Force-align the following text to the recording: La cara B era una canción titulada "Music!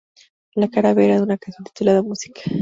La 0.55 0.67
cara 0.67 0.95
B 0.95 1.05
era 1.05 1.21
una 1.21 1.37
canción 1.37 1.63
titulada 1.63 2.01
"Music! 2.01 2.41